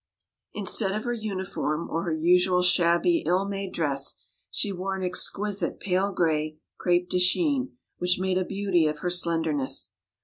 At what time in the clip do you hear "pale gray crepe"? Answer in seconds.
5.79-7.07